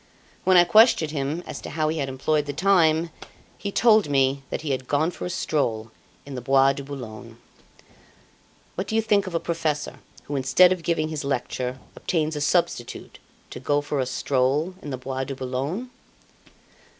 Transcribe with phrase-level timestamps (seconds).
[0.45, 3.11] When I questioned him as to how he had employeeed the time,
[3.55, 5.91] he told me that he had gone for a stroll
[6.25, 7.37] in the Bois de Boulogne.
[8.73, 12.41] What do you think of a professor who, instead of giving his lecture, obtains a
[12.41, 13.19] substitute
[13.51, 15.91] to go for a stroll in the Bois de Boulogne?